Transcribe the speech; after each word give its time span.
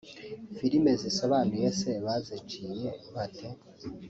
“Filime 0.57 0.91
zisobanuye 1.01 1.67
se 1.79 1.91
baziciye 2.05 2.87
bate 3.13 3.47